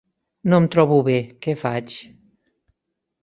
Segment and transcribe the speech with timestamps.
[0.53, 1.99] No em trobo bé, què faig?